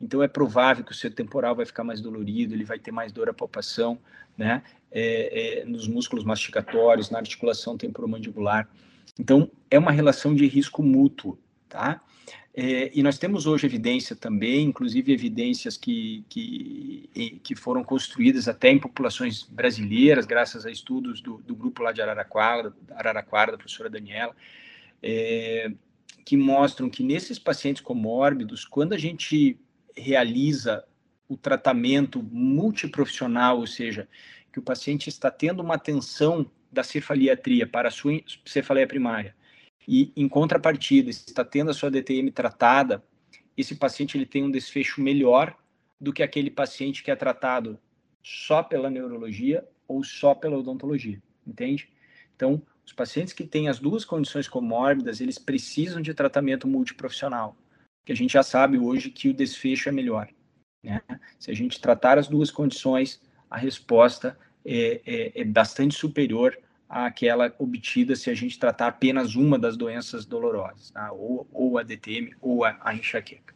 Então, 0.00 0.22
é 0.22 0.28
provável 0.28 0.82
que 0.82 0.92
o 0.92 0.94
seu 0.94 1.10
temporal 1.10 1.54
vai 1.54 1.66
ficar 1.66 1.84
mais 1.84 2.00
dolorido, 2.00 2.54
ele 2.54 2.64
vai 2.64 2.78
ter 2.78 2.90
mais 2.90 3.12
dor 3.12 3.28
à 3.28 3.34
palpação, 3.34 4.00
né? 4.36 4.62
É, 4.92 5.60
é, 5.60 5.64
nos 5.64 5.86
músculos 5.86 6.24
mastigatórios, 6.24 7.10
na 7.10 7.18
articulação 7.18 7.78
temporomandibular. 7.78 8.68
Então, 9.18 9.48
é 9.70 9.78
uma 9.78 9.92
relação 9.92 10.34
de 10.34 10.46
risco 10.46 10.82
mútuo, 10.82 11.38
tá? 11.68 12.02
É, 12.52 12.90
e 12.92 13.02
nós 13.02 13.16
temos 13.16 13.46
hoje 13.46 13.66
evidência 13.66 14.16
também, 14.16 14.66
inclusive 14.66 15.12
evidências 15.12 15.76
que, 15.76 16.24
que, 16.28 17.40
que 17.44 17.54
foram 17.54 17.84
construídas 17.84 18.48
até 18.48 18.70
em 18.70 18.78
populações 18.78 19.44
brasileiras, 19.44 20.26
graças 20.26 20.66
a 20.66 20.70
estudos 20.70 21.20
do, 21.20 21.38
do 21.38 21.54
grupo 21.54 21.82
lá 21.82 21.92
de 21.92 22.02
Araraquara, 22.02 22.74
Araraquara 22.90 23.52
da 23.52 23.58
professora 23.58 23.88
Daniela, 23.88 24.34
é, 25.00 25.70
que 26.24 26.36
mostram 26.36 26.90
que 26.90 27.04
nesses 27.04 27.38
pacientes 27.38 27.82
comórbidos, 27.82 28.64
quando 28.64 28.94
a 28.94 28.98
gente 28.98 29.56
realiza 29.96 30.84
o 31.28 31.36
tratamento 31.36 32.20
multiprofissional, 32.20 33.60
ou 33.60 33.66
seja, 33.66 34.08
que 34.52 34.58
o 34.58 34.62
paciente 34.62 35.08
está 35.08 35.30
tendo 35.30 35.60
uma 35.60 35.74
atenção 35.74 36.50
da 36.70 36.82
cefaliatria 36.82 37.66
para 37.66 37.88
a 37.88 37.90
sua 37.90 38.20
cefaleia 38.44 38.86
primária, 38.86 39.34
e 39.86 40.12
em 40.16 40.28
contrapartida 40.28 41.10
está 41.10 41.44
tendo 41.44 41.70
a 41.70 41.74
sua 41.74 41.90
DTM 41.90 42.30
tratada, 42.30 43.02
esse 43.56 43.74
paciente 43.74 44.16
ele 44.16 44.26
tem 44.26 44.44
um 44.44 44.50
desfecho 44.50 45.00
melhor 45.00 45.56
do 46.00 46.12
que 46.12 46.22
aquele 46.22 46.50
paciente 46.50 47.02
que 47.02 47.10
é 47.10 47.16
tratado 47.16 47.78
só 48.22 48.62
pela 48.62 48.90
neurologia 48.90 49.66
ou 49.88 50.04
só 50.04 50.34
pela 50.34 50.58
odontologia, 50.58 51.20
entende? 51.46 51.88
Então, 52.36 52.62
os 52.86 52.92
pacientes 52.92 53.32
que 53.32 53.44
têm 53.44 53.68
as 53.68 53.78
duas 53.78 54.04
condições 54.04 54.48
comórbidas, 54.48 55.20
eles 55.20 55.38
precisam 55.38 56.00
de 56.00 56.14
tratamento 56.14 56.66
multiprofissional, 56.66 57.56
que 58.04 58.12
a 58.12 58.16
gente 58.16 58.32
já 58.32 58.42
sabe 58.42 58.78
hoje 58.78 59.10
que 59.10 59.28
o 59.28 59.34
desfecho 59.34 59.88
é 59.88 59.92
melhor. 59.92 60.28
Né? 60.82 61.02
Se 61.38 61.50
a 61.50 61.54
gente 61.54 61.80
tratar 61.80 62.18
as 62.18 62.28
duas 62.28 62.50
condições, 62.50 63.20
a 63.50 63.58
resposta 63.58 64.38
é, 64.64 65.00
é, 65.04 65.40
é 65.40 65.44
bastante 65.44 65.94
superior 65.94 66.56
àquela 66.88 67.54
obtida 67.58 68.16
se 68.16 68.30
a 68.30 68.34
gente 68.34 68.58
tratar 68.58 68.86
apenas 68.86 69.34
uma 69.34 69.58
das 69.58 69.76
doenças 69.76 70.24
dolorosas, 70.24 70.90
tá? 70.90 71.12
ou, 71.12 71.46
ou 71.52 71.78
a 71.78 71.82
DTM 71.82 72.34
ou 72.40 72.64
a, 72.64 72.78
a 72.80 72.94
enxaqueca. 72.94 73.54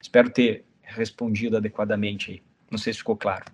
Espero 0.00 0.30
ter 0.30 0.64
respondido 0.82 1.56
adequadamente 1.56 2.32
aí. 2.32 2.42
Não 2.70 2.78
sei 2.78 2.92
se 2.92 2.98
ficou 3.00 3.16
claro. 3.16 3.44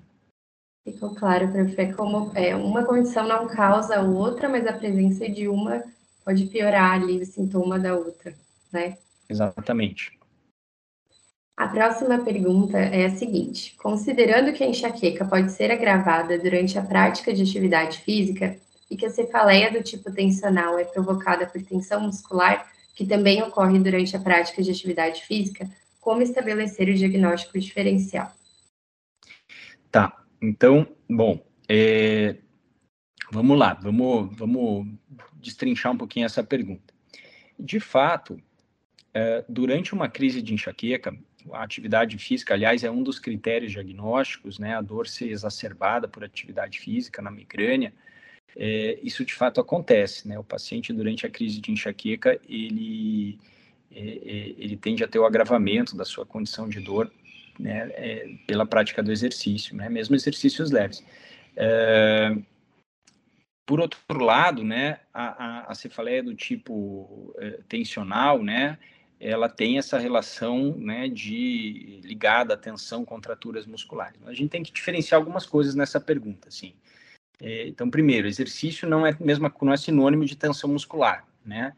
Ficou 0.85 1.15
claro, 1.15 1.53
perfeito. 1.53 1.97
Como 1.97 2.33
é, 2.35 2.57
uma 2.57 2.85
condição 2.85 3.27
não 3.27 3.47
causa 3.47 3.97
a 3.97 4.03
outra, 4.03 4.49
mas 4.49 4.67
a 4.67 4.73
presença 4.73 5.29
de 5.29 5.47
uma 5.49 5.83
pode 6.25 6.47
piorar 6.47 6.93
ali 6.93 7.21
o 7.21 7.27
sintoma 7.27 7.79
da 7.79 7.95
outra, 7.95 8.35
né? 8.73 8.97
Exatamente. 9.29 10.18
A 11.59 11.67
próxima 11.67 12.23
pergunta 12.23 12.79
é 12.79 13.07
a 13.07 13.11
seguinte: 13.11 13.75
considerando 13.77 14.53
que 14.53 14.63
a 14.63 14.69
enxaqueca 14.69 15.25
pode 15.25 15.51
ser 15.51 15.73
agravada 15.73 16.39
durante 16.39 16.79
a 16.79 16.83
prática 16.83 17.35
de 17.35 17.43
atividade 17.43 17.99
física, 17.99 18.57
e 18.89 18.97
que 18.97 19.05
a 19.05 19.11
cefaleia 19.11 19.73
do 19.73 19.83
tipo 19.83 20.09
tensional 20.13 20.79
é 20.79 20.85
provocada 20.85 21.49
por 21.49 21.61
tensão 21.61 22.01
muscular, 22.03 22.71
que 22.95 23.05
também 23.05 23.43
ocorre 23.43 23.77
durante 23.81 24.17
a 24.17 24.21
prática 24.21 24.63
de 24.63 24.71
atividade 24.71 25.25
física, 25.25 25.69
como 26.01 26.23
estabelecer 26.23 26.89
o 26.89 26.95
diagnóstico 26.95 27.59
diferencial? 27.59 28.33
Tá, 29.91 30.17
então, 30.41 30.87
bom, 31.11 31.45
é, 31.69 32.37
vamos 33.33 33.59
lá, 33.59 33.75
vamos, 33.75 34.31
vamos 34.37 34.87
destrinchar 35.35 35.91
um 35.91 35.99
pouquinho 35.99 36.25
essa 36.25 36.45
pergunta. 36.45 36.95
De 37.59 37.81
fato, 37.81 38.41
é, 39.13 39.45
durante 39.49 39.93
uma 39.93 40.09
crise 40.09 40.41
de 40.41 40.55
enxaqueca, 40.55 41.19
a 41.53 41.63
atividade 41.63 42.19
física, 42.19 42.55
aliás, 42.55 42.85
é 42.85 42.91
um 42.91 43.03
dos 43.03 43.19
critérios 43.19 43.73
diagnósticos, 43.73 44.59
né, 44.59 44.77
a 44.77 44.81
dor 44.81 45.07
ser 45.07 45.31
exacerbada 45.31 46.09
por 46.09 46.25
atividade 46.25 46.79
física 46.79 47.21
na 47.23 47.31
migrânia, 47.31 47.93
é, 48.57 48.99
isso 49.03 49.25
de 49.25 49.35
fato 49.35 49.61
acontece, 49.61 50.27
né? 50.27 50.39
O 50.39 50.45
paciente 50.45 50.93
durante 50.93 51.25
a 51.25 51.31
crise 51.31 51.61
de 51.61 51.71
enxaqueca 51.71 52.41
ele 52.49 53.39
é, 53.91 54.01
é, 54.01 54.55
ele 54.59 54.77
tende 54.77 55.05
a 55.05 55.09
ter 55.09 55.19
o 55.19 55.25
agravamento 55.25 55.97
da 55.97 56.05
sua 56.05 56.27
condição 56.27 56.69
de 56.69 56.81
dor, 56.81 57.11
né? 57.59 57.91
É, 57.95 58.29
pela 58.47 58.67
prática 58.67 59.03
do 59.03 59.13
exercício, 59.13 59.77
né? 59.77 59.89
Mesmo 59.89 60.17
exercícios 60.17 60.71
leves. 60.71 61.05
É, 61.57 62.37
por 63.65 63.81
outro 63.81 64.01
lado, 64.19 64.65
né? 64.65 65.01
A, 65.13 65.45
a, 65.45 65.73
a 65.73 65.75
cefaleia 65.75 66.23
do 66.23 66.35
tipo 66.35 67.35
é, 67.39 67.61
tensional, 67.69 68.43
né? 68.43 68.79
Ela 69.21 69.49
tem 69.49 69.79
essa 69.79 69.99
relação 69.99 70.77
né, 70.77 71.09
de 71.09 72.01
ligada 72.05 72.55
à 72.55 72.57
tensão, 72.57 73.05
contraturas 73.05 73.67
musculares. 73.67 74.21
A 74.27 74.33
gente 74.33 74.51
tem 74.51 74.63
que 74.63 74.73
diferenciar 74.73 75.21
algumas 75.21 75.45
coisas 75.45 75.75
nessa 75.75 76.01
pergunta, 76.01 76.49
assim. 76.49 76.75
É, 77.41 77.67
então, 77.69 77.91
primeiro, 77.91 78.29
exercício 78.29 78.89
não 78.89 79.07
é 79.07 79.17
mesma, 79.21 79.53
não 79.63 79.73
é 79.73 79.77
sinônimo 79.77 80.25
de 80.25 80.37
tensão 80.37 80.71
muscular, 80.71 81.27
né? 81.45 81.75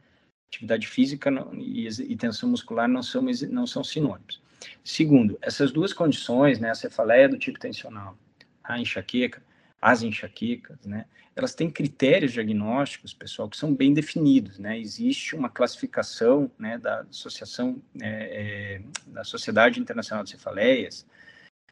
Atividade 0.48 0.86
física 0.86 1.30
e, 1.54 1.86
e, 1.86 2.16
tensão 2.16 2.48
muscular 2.48 2.88
não 2.88 3.02
são, 3.02 3.22
não 3.50 3.66
são 3.66 3.84
sinônimos. 3.84 4.42
Segundo, 4.82 5.38
essas 5.40 5.70
duas 5.70 5.92
condições, 5.92 6.58
né, 6.58 6.70
a 6.70 6.74
cefaleia 6.74 7.28
do 7.28 7.38
tipo 7.38 7.58
tensional, 7.58 8.18
a 8.62 8.78
enxaqueca, 8.78 9.42
as 9.80 10.02
enxaquecas, 10.02 10.84
né, 10.84 11.06
elas 11.34 11.54
têm 11.54 11.70
critérios 11.70 12.32
diagnósticos, 12.32 13.14
pessoal, 13.14 13.48
que 13.48 13.56
são 13.56 13.74
bem 13.74 13.94
definidos, 13.94 14.58
né, 14.58 14.78
existe 14.78 15.34
uma 15.34 15.48
classificação, 15.48 16.50
né, 16.58 16.76
da 16.76 17.00
associação, 17.02 17.80
é, 18.00 18.08
é, 18.08 18.82
da 19.06 19.24
Sociedade 19.24 19.80
Internacional 19.80 20.22
de 20.22 20.30
Cefaleias, 20.30 21.06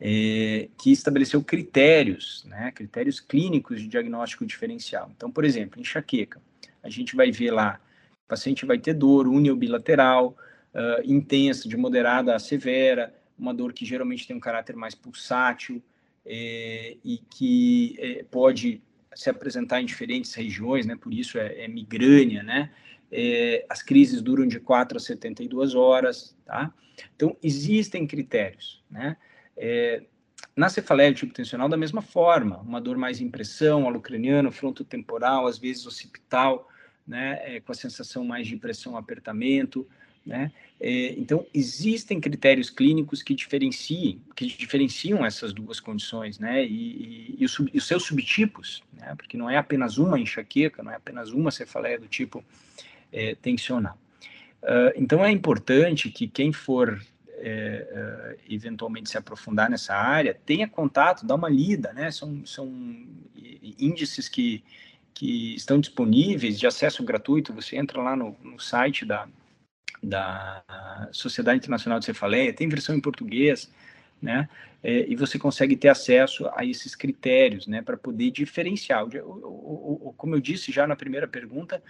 é, 0.01 0.69
que 0.79 0.93
estabeleceu 0.93 1.43
critérios, 1.43 2.45
né, 2.45 2.73
critérios 2.73 3.21
clínicos 3.21 3.81
de 3.81 3.89
diagnóstico 3.89 4.47
diferencial. 4.47 5.11
Então, 5.15 5.31
por 5.31 5.45
exemplo, 5.45 5.81
enxaqueca, 5.81 6.41
a 6.83 6.89
gente 6.89 7.15
vai 7.17 7.31
ver 7.31 7.51
lá, 7.51 7.81
o 8.25 8.29
paciente 8.29 8.65
vai 8.65 8.79
ter 8.79 8.95
dor 8.95 9.27
uniobilateral, 9.27 10.37
uh, 10.75 11.03
intensa, 11.05 11.69
de 11.69 11.77
moderada 11.77 12.35
a 12.35 12.39
severa, 12.39 13.15
uma 13.39 13.53
dor 13.55 13.73
que 13.73 13.85
geralmente 13.85 14.27
tem 14.27 14.37
um 14.37 14.41
caráter 14.41 14.77
mais 14.77 14.95
pulsátil 14.95 15.83
é, 16.29 16.97
e 17.03 17.19
que 17.31 17.97
é, 17.99 18.25
pode 18.31 18.83
se 19.15 19.31
apresentar 19.31 19.81
em 19.81 19.87
diferentes 19.87 20.35
regiões, 20.35 20.87
né, 20.87 20.95
por 20.95 21.13
isso 21.13 21.39
é, 21.39 21.65
é 21.65 21.69
migrânia, 21.69 22.43
né, 22.43 22.71
é, 23.11 23.65
as 23.69 23.83
crises 23.83 24.21
duram 24.21 24.47
de 24.47 24.61
4 24.61 24.99
a 24.99 25.01
72 25.01 25.75
horas, 25.75 26.37
tá? 26.45 26.73
Então, 27.17 27.37
existem 27.43 28.07
critérios, 28.07 28.83
né? 28.91 29.17
É, 29.57 30.03
na 30.55 30.69
cefaleia 30.69 31.13
tipo 31.13 31.33
tensional, 31.33 31.69
da 31.69 31.77
mesma 31.77 32.03
forma, 32.03 32.59
uma 32.59 32.81
dor 32.81 32.97
mais 32.97 33.21
impressão, 33.21 33.87
alocraniano, 33.87 34.53
frontotemporal, 34.53 35.47
às 35.47 35.59
vezes 35.59 35.87
occipital, 35.87 36.69
né, 37.07 37.41
é, 37.43 37.61
com 37.61 37.73
a 37.73 37.75
sensação 37.75 38.25
mais 38.25 38.47
de 38.47 38.57
pressão, 38.57 38.97
apertamento, 38.97 39.89
né? 40.29 40.53
É, 40.79 41.15
então, 41.19 41.45
existem 41.55 42.21
critérios 42.21 42.69
clínicos 42.71 43.23
que 43.23 43.35
diferenciem, 43.35 44.21
que 44.37 44.47
diferenciam 44.47 45.25
essas 45.25 45.53
duas 45.53 45.81
condições, 45.81 46.39
né? 46.39 46.65
E, 46.65 46.69
e, 46.69 47.37
e, 47.41 47.45
os, 47.45 47.59
e, 47.73 47.79
os, 47.79 47.87
seus 47.87 48.05
subtipos, 48.05 48.85
né? 48.93 49.15
Porque 49.17 49.37
não 49.37 49.49
é 49.49 49.57
apenas 49.57 49.97
uma 49.97 50.21
enxaqueca, 50.21 50.83
não 50.83 50.93
é 50.93 50.97
apenas 50.97 51.33
uma 51.33 51.51
cefaleia 51.51 51.99
do 51.99 52.07
tipo 52.07 52.45
é, 53.11 53.35
tensional. 53.37 53.99
Uh, 54.63 54.93
então, 54.97 55.25
é 55.25 55.31
importante 55.31 56.11
que 56.11 56.29
quem 56.29 56.53
for 56.53 57.01
é, 57.39 57.87
é, 57.91 58.37
eventualmente 58.53 59.09
se 59.09 59.17
aprofundar 59.17 59.71
nessa 59.71 59.95
área, 59.95 60.39
tenha 60.45 60.69
contato, 60.69 61.25
dá 61.25 61.35
uma 61.35 61.49
lida, 61.49 61.93
né? 61.93 62.11
São, 62.11 62.45
são 62.45 62.69
índices 63.79 64.29
que, 64.29 64.63
que 65.15 65.55
estão 65.55 65.81
disponíveis 65.81 66.59
de 66.59 66.67
acesso 66.67 67.03
gratuito. 67.03 67.55
Você 67.55 67.77
entra 67.77 68.03
lá 68.03 68.15
no, 68.15 68.37
no 68.43 68.61
site 68.61 69.05
da, 69.05 69.29
da 70.03 71.09
Sociedade 71.13 71.59
Internacional 71.59 71.99
de 71.99 72.05
Cefaleia, 72.05 72.53
tem 72.53 72.69
versão 72.69 72.95
em 72.95 73.01
português, 73.01 73.71
né? 74.21 74.49
É, 74.83 75.07
e 75.09 75.17
você 75.17 75.39
consegue 75.39 75.77
ter 75.77 75.89
acesso 75.89 76.49
a 76.55 76.65
esses 76.65 76.95
critérios, 76.95 77.67
né, 77.67 77.83
para 77.83 77.97
poder 77.97 78.31
diferenciar. 78.31 79.05
O, 79.05 79.09
o, 79.09 80.09
o, 80.09 80.15
como 80.17 80.37
eu 80.37 80.41
disse 80.41 80.71
já 80.71 80.87
na 80.87 80.95
primeira 80.95 81.27
pergunta, 81.27 81.83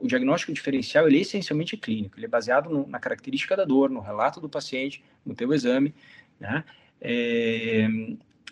o 0.00 0.08
diagnóstico 0.08 0.52
diferencial 0.52 1.06
ele 1.06 1.18
é 1.18 1.20
essencialmente 1.20 1.76
clínico, 1.76 2.18
ele 2.18 2.26
é 2.26 2.28
baseado 2.28 2.68
no, 2.68 2.86
na 2.86 2.98
característica 2.98 3.56
da 3.56 3.64
dor, 3.64 3.88
no 3.88 4.00
relato 4.00 4.40
do 4.40 4.48
paciente, 4.48 5.02
no 5.24 5.34
teu 5.34 5.54
exame, 5.54 5.94
né? 6.40 6.64
É, 7.00 7.88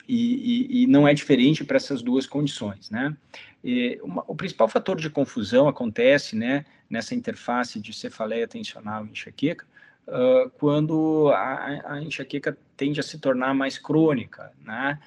e, 0.09 0.79
e, 0.79 0.83
e, 0.83 0.87
não 0.87 1.07
é 1.07 1.13
diferente 1.13 1.65
para 1.65 1.77
essas 1.77 2.03
duas 2.03 2.27
condições, 2.27 2.91
né? 2.91 3.17
E 3.63 3.99
uma, 4.03 4.25
o 4.27 4.35
principal 4.35 4.69
fator 4.69 4.97
de 4.97 5.11
confusão 5.11 5.67
acontece, 5.67 6.37
né, 6.37 6.65
nessa 6.89 7.15
interface 7.15 7.81
de 7.81 7.93
cefaleia 7.93 8.47
tensional 8.47 9.05
e 9.05 9.11
enxaqueca, 9.11 9.67
uh, 10.07 10.51
quando 10.59 11.31
a, 11.35 11.95
a, 11.95 12.03
enxaqueca 12.03 12.57
tende 12.77 13.01
a 13.01 13.03
se 13.03 13.19
tornar 13.19 13.55
mais 13.55 13.79
crônica, 13.79 14.53
né? 14.65 14.99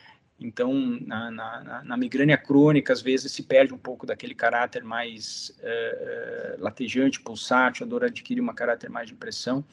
Então, 0.42 0.74
na, 1.06 1.30
na, 1.30 1.84
na, 1.84 1.98
migrânia 1.98 2.38
crônica, 2.38 2.94
às 2.94 3.02
vezes 3.02 3.30
se 3.30 3.44
perde 3.44 3.74
um 3.74 3.78
pouco 3.78 4.06
daquele 4.06 4.34
caráter 4.34 4.86
mais 4.86 5.54
é, 5.62 6.56
latejante, 6.60 7.20
pulsátil, 7.20 7.86
a 7.86 7.90
dor 7.90 8.06
adquire 8.06 8.40
uma 8.40 8.54
caráter 8.54 8.90
mais 8.90 9.10
de 9.10 9.16
pressão 9.16 9.66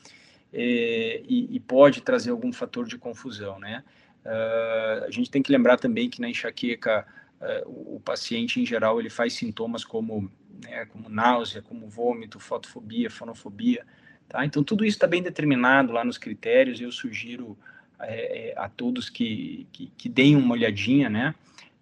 é, 0.52 1.22
e, 1.28 1.54
e, 1.54 1.60
pode 1.60 2.00
trazer 2.00 2.30
algum 2.30 2.52
fator 2.52 2.86
de 2.86 2.98
confusão, 2.98 3.58
né? 3.58 3.84
Uh, 4.26 5.04
a 5.04 5.10
gente 5.10 5.30
tem 5.30 5.40
que 5.40 5.52
lembrar 5.52 5.76
também 5.76 6.10
que 6.10 6.20
na 6.20 6.28
enxaqueca 6.28 7.06
uh, 7.40 7.94
o, 7.94 8.00
paciente 8.00 8.60
em 8.60 8.66
geral 8.66 8.98
ele 8.98 9.08
faz 9.08 9.34
sintomas 9.34 9.84
como, 9.84 10.28
né, 10.64 10.84
como 10.86 11.08
náusea, 11.08 11.62
como 11.62 11.88
vômito, 11.88 12.40
fotofobia, 12.40 13.08
fonofobia, 13.08 13.86
tá? 14.28 14.44
Então 14.44 14.64
tudo 14.64 14.84
isso 14.84 14.96
está 14.96 15.06
bem 15.06 15.22
determinado 15.22 15.92
lá 15.92 16.04
nos 16.04 16.18
critérios. 16.18 16.80
Eu 16.80 16.90
sugiro 16.90 17.56
é, 18.00 18.52
a 18.56 18.68
todos 18.68 19.08
que, 19.08 19.68
que, 19.70 19.92
que, 19.96 20.08
deem 20.08 20.34
uma 20.34 20.54
olhadinha, 20.54 21.08
né? 21.08 21.32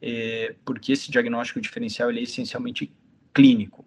É, 0.03 0.55
porque 0.67 0.93
esse 0.93 1.11
diagnóstico 1.11 1.63
diferencial 1.63 2.11
ele 2.11 2.21
é 2.21 2.25
essencialmente 2.25 2.93
clínico. 3.33 3.87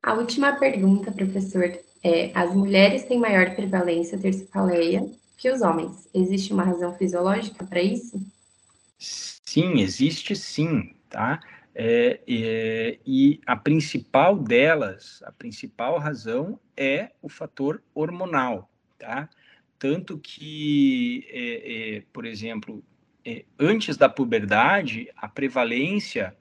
A 0.00 0.14
última 0.14 0.52
pergunta, 0.52 1.10
professor, 1.10 1.64
é: 2.00 2.30
as 2.32 2.54
mulheres 2.54 3.02
têm 3.06 3.18
maior 3.18 3.56
prevalência 3.56 4.16
ter 4.16 4.32
cefaleia 4.32 5.04
que 5.36 5.50
os 5.50 5.62
homens? 5.62 6.08
Existe 6.14 6.52
uma 6.52 6.64
razão 6.64 6.94
fisiológica 6.94 7.64
para 7.64 7.82
isso? 7.82 8.20
Sim, 8.98 9.80
existe 9.80 10.34
sim, 10.34 10.94
tá? 11.08 11.40
É, 11.74 12.20
é, 12.26 12.98
e 13.04 13.40
a 13.44 13.56
principal 13.56 14.36
delas, 14.36 15.22
a 15.24 15.32
principal 15.32 15.98
razão 15.98 16.58
é 16.76 17.10
o 17.20 17.28
fator 17.28 17.82
hormonal, 17.92 18.70
tá? 18.98 19.28
Tanto 19.78 20.18
que, 20.18 21.26
é, 21.30 21.96
é, 21.96 22.02
por 22.12 22.24
exemplo, 22.24 22.82
é, 23.24 23.44
antes 23.58 23.96
da 23.96 24.08
puberdade, 24.08 25.10
a 25.16 25.28
prevalência 25.28 26.36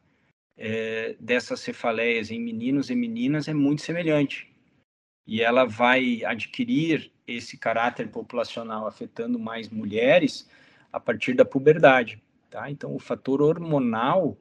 é, 0.55 1.15
dessas 1.19 1.59
cefaleias 1.61 2.29
em 2.29 2.39
meninos 2.39 2.89
e 2.89 2.95
meninas 2.95 3.47
é 3.47 3.53
muito 3.53 3.81
semelhante. 3.81 4.52
E 5.25 5.41
ela 5.41 5.65
vai 5.65 6.23
adquirir 6.25 7.11
esse 7.25 7.57
caráter 7.57 8.09
populacional 8.09 8.85
afetando 8.85 9.39
mais 9.39 9.69
mulheres 9.69 10.49
a 10.91 10.99
partir 10.99 11.33
da 11.33 11.45
puberdade. 11.45 12.21
Tá? 12.49 12.69
Então, 12.69 12.93
o 12.93 12.99
fator 12.99 13.41
hormonal 13.41 14.37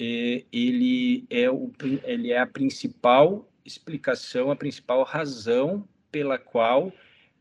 é, 0.00 0.44
ele, 0.52 1.26
é 1.28 1.50
o, 1.50 1.70
ele 2.04 2.32
é 2.32 2.38
a 2.38 2.46
principal 2.46 3.48
explicação, 3.64 4.50
a 4.50 4.56
principal 4.56 5.02
razão 5.02 5.86
pela 6.10 6.38
qual 6.38 6.92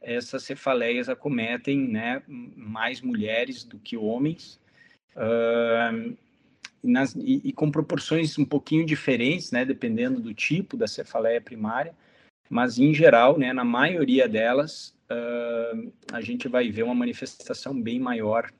essas 0.02 0.44
cefaleias 0.44 1.10
acometem 1.10 1.88
né, 1.88 2.24
mais 2.28 3.02
mulheres 3.02 3.64
do 3.64 3.78
que 3.78 3.96
homens, 3.96 4.60
uh, 5.16 6.18
nas, 6.84 7.16
e, 7.16 7.42
e, 7.44 7.54
com 7.54 7.70
proporções 7.70 8.38
um 8.40 8.46
pouquinho 8.46 8.86
diferentes, 8.86 9.52
né, 9.52 9.64
dependendo 9.64 10.20
do 10.20 10.34
tipo 10.34 10.76
da 10.76 10.88
cefaleia 10.88 11.40
primária, 11.40 11.94
mas 12.52 12.78
em 12.78 12.94
geral, 12.94 13.40
né, 13.40 13.54
na 13.54 13.64
maioria 13.64 14.28
delas, 14.28 14.94
uh, 15.10 15.94
a 16.12 16.20
gente 16.20 16.50
vai 16.50 16.70
ver 16.70 16.84
uma 16.84 16.94
manifestação 16.94 17.82
bem 17.82 17.98
maior 17.98 18.52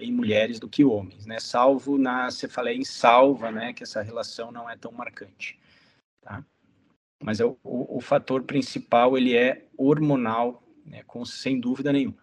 em 0.00 0.10
mulheres 0.10 0.58
do 0.58 0.68
que 0.68 0.84
homens, 0.84 1.24
né, 1.26 1.38
salvo 1.38 1.96
na 1.96 2.28
cefaleia 2.32 2.76
em 2.76 2.84
salva, 2.84 3.52
né, 3.52 3.72
que 3.72 3.84
essa 3.84 4.02
relação 4.02 4.50
não 4.50 4.68
é 4.68 4.76
tão 4.76 4.90
marcante. 4.90 5.56
Tá? 6.20 6.44
Mas 7.22 7.38
é 7.38 7.44
o, 7.44 7.56
o, 7.62 7.98
o 7.98 8.00
fator 8.00 8.42
principal 8.42 9.16
ele 9.16 9.36
é 9.36 9.64
hormonal 9.78 10.60
né, 10.84 11.04
com, 11.06 11.24
sem 11.24 11.60
dúvida 11.60 11.92
nenhuma. 11.92 12.18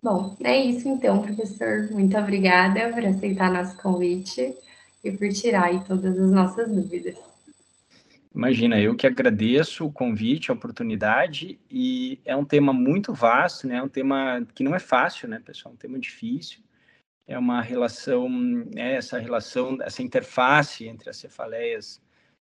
Bom, 0.00 0.36
é 0.44 0.56
isso 0.64 0.88
então, 0.88 1.20
professor. 1.20 1.90
Muito 1.90 2.16
obrigada 2.16 2.92
por 2.92 3.04
aceitar 3.04 3.52
nosso 3.52 3.76
convite 3.82 4.56
e 5.02 5.10
por 5.10 5.28
tirar 5.30 5.84
todas 5.84 6.16
as 6.16 6.30
nossas 6.30 6.72
dúvidas. 6.72 7.16
Imagina, 8.38 8.80
eu 8.80 8.94
que 8.94 9.04
agradeço 9.04 9.84
o 9.84 9.90
convite, 9.90 10.48
a 10.48 10.54
oportunidade, 10.54 11.58
e 11.68 12.20
é 12.24 12.36
um 12.36 12.44
tema 12.44 12.72
muito 12.72 13.12
vasto, 13.12 13.66
né? 13.66 13.78
É 13.78 13.82
um 13.82 13.88
tema 13.88 14.46
que 14.54 14.62
não 14.62 14.76
é 14.76 14.78
fácil, 14.78 15.28
né, 15.28 15.42
pessoal? 15.44 15.72
É 15.72 15.74
um 15.74 15.76
tema 15.76 15.98
difícil. 15.98 16.60
É 17.26 17.36
uma 17.36 17.60
relação, 17.60 18.30
é 18.76 18.94
essa 18.94 19.18
relação, 19.18 19.76
essa 19.82 20.04
interface 20.04 20.86
entre 20.86 21.10
as 21.10 21.16
cefaleias 21.16 22.00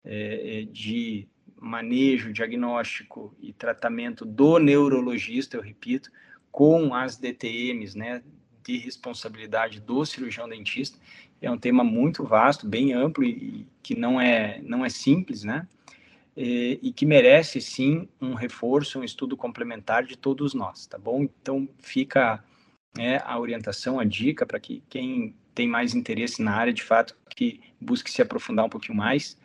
é, 0.06 0.66
de 0.72 1.28
manejo, 1.60 2.32
diagnóstico 2.32 3.36
e 3.42 3.52
tratamento 3.52 4.24
do 4.24 4.60
neurologista, 4.60 5.58
eu 5.58 5.62
repito, 5.62 6.10
com 6.50 6.96
as 6.96 7.18
DTMs, 7.18 7.98
né, 7.98 8.24
de 8.64 8.78
responsabilidade 8.78 9.82
do 9.82 10.06
cirurgião 10.06 10.48
dentista, 10.48 10.98
é 11.42 11.52
um 11.52 11.58
tema 11.58 11.84
muito 11.84 12.24
vasto, 12.24 12.66
bem 12.66 12.94
amplo 12.94 13.26
e 13.26 13.68
que 13.84 13.94
não 13.94 14.22
é 14.22 14.62
não 14.62 14.86
é 14.86 14.90
simples, 14.90 15.44
né? 15.44 15.68
E, 16.36 16.80
e, 16.82 16.94
que 16.94 17.06
merece 17.06 17.60
sim 17.60 18.08
um 18.22 18.34
reforço, 18.34 19.00
um 19.00 19.04
estudo 19.04 19.36
complementar 19.36 20.06
de 20.06 20.18
todos 20.18 20.54
nós, 20.54 20.86
tá 20.86 20.98
bom? 20.98 21.24
Então 21.24 21.68
fica 21.80 22.42
né, 22.96 23.22
a 23.26 23.38
orientação, 23.38 24.00
a 24.00 24.06
dica 24.06 24.46
para 24.46 24.60
que 24.60 24.82
quem 24.90 25.36
tem 25.54 25.68
mais 25.68 25.94
interesse 25.94 26.42
na 26.42 26.56
área, 26.56 26.72
de 26.72 26.84
fato, 26.84 27.18
que 27.36 27.60
busque 27.80 28.10
se 28.10 28.22
aprofundar 28.22 28.66
um 28.66 28.70
pouquinho 28.70 28.98
mais 28.98 29.38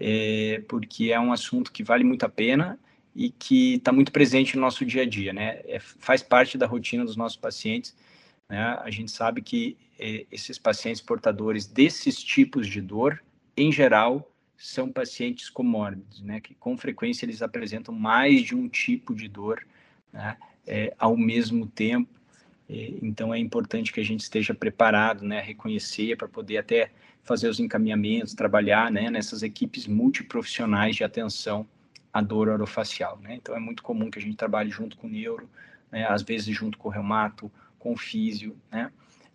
é, 0.00 0.62
porque 0.66 1.12
é 1.12 1.20
um 1.20 1.30
assunto 1.30 1.70
que 1.70 1.84
vale 1.84 2.02
muito 2.02 2.24
a 2.24 2.28
pena 2.28 2.80
e 3.14 3.30
que 3.30 3.74
está 3.74 3.92
muito 3.92 4.10
presente 4.10 4.56
no 4.56 4.62
nosso 4.62 4.84
dia 4.86 5.02
a 5.02 5.06
dia, 5.06 5.32
né? 5.32 5.60
É, 5.66 5.78
faz 5.78 6.22
parte 6.22 6.56
da 6.56 6.66
rotina 6.66 7.04
dos 7.04 7.16
nossos 7.16 7.36
pacientes. 7.36 7.94
Né? 8.48 8.58
A 8.82 8.90
gente 8.90 9.10
sabe 9.10 9.42
que 9.42 9.76
é, 9.98 10.24
esses 10.32 10.58
pacientes 10.58 11.02
portadores 11.02 11.66
desses 11.66 12.22
tipos 12.22 12.66
de 12.66 12.80
dor, 12.80 13.22
em 13.54 13.70
geral, 13.70 14.29
são 14.60 14.92
pacientes 14.92 15.48
comórbidos, 15.48 16.20
né? 16.20 16.38
Que 16.38 16.54
com 16.54 16.76
frequência 16.76 17.24
eles 17.24 17.40
apresentam 17.40 17.94
mais 17.94 18.42
de 18.42 18.54
um 18.54 18.68
tipo 18.68 19.14
de 19.14 19.26
dor, 19.26 19.66
né? 20.12 20.36
É, 20.66 20.94
ao 20.98 21.16
mesmo 21.16 21.66
tempo. 21.66 22.10
É, 22.68 22.92
então 23.02 23.32
é 23.32 23.38
importante 23.38 23.90
que 23.90 24.00
a 24.00 24.04
gente 24.04 24.20
esteja 24.20 24.52
preparado, 24.52 25.24
né? 25.24 25.40
Reconhecer 25.40 26.16
para 26.16 26.28
poder 26.28 26.58
até 26.58 26.90
fazer 27.22 27.48
os 27.48 27.58
encaminhamentos, 27.58 28.34
trabalhar 28.34 28.90
né, 28.90 29.10
nessas 29.10 29.42
equipes 29.42 29.86
multiprofissionais 29.86 30.96
de 30.96 31.04
atenção 31.04 31.66
à 32.12 32.20
dor 32.20 32.48
orofacial. 32.48 33.18
Né? 33.22 33.36
Então, 33.36 33.54
é 33.54 33.60
muito 33.60 33.82
comum 33.82 34.10
que 34.10 34.18
a 34.18 34.22
gente 34.22 34.36
trabalhe 34.36 34.70
junto 34.70 34.96
com 34.96 35.06
o 35.06 35.10
neuro, 35.10 35.48
né, 35.90 36.06
às 36.06 36.22
vezes 36.22 36.54
junto 36.54 36.78
com 36.78 36.88
o 36.88 36.90
reumato, 36.90 37.50
com 37.78 37.92
o 37.92 37.96
físio, 37.96 38.56
né? 38.70 38.90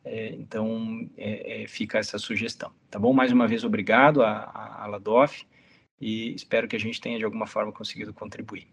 É, 0.05 0.29
então, 0.35 1.09
é, 1.17 1.63
é, 1.63 1.67
fica 1.67 1.97
essa 1.97 2.19
sugestão. 2.19 2.71
Tá 2.91 2.99
bom? 2.99 3.11
Mais 3.11 3.31
uma 3.31 3.47
vez, 3.47 3.63
obrigado 3.63 4.21
à, 4.21 4.85
Ladoff 4.87 5.45
e 5.99 6.35
espero 6.35 6.67
que 6.67 6.75
a 6.75 6.79
gente 6.79 7.01
tenha, 7.01 7.17
de 7.17 7.25
alguma 7.25 7.47
forma, 7.47 7.71
conseguido 7.71 8.13
contribuir. 8.13 8.67